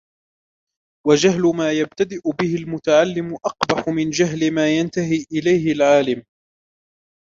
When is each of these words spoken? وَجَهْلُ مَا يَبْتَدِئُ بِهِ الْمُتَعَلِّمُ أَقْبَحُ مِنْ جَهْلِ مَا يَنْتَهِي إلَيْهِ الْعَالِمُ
وَجَهْلُ 1.07 1.41
مَا 1.57 1.71
يَبْتَدِئُ 1.71 2.21
بِهِ 2.41 2.55
الْمُتَعَلِّمُ 2.55 3.35
أَقْبَحُ 3.45 3.89
مِنْ 3.89 4.09
جَهْلِ 4.09 4.53
مَا 4.53 4.77
يَنْتَهِي 4.77 5.25
إلَيْهِ 5.31 5.71
الْعَالِمُ 5.71 6.23